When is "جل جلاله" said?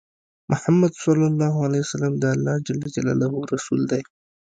2.67-3.27